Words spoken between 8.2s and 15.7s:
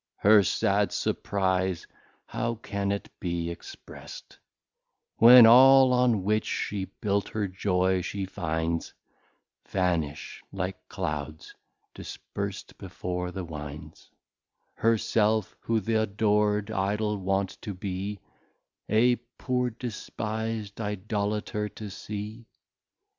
finds, Vanish, like Clouds, disperst before the Winds; Her self,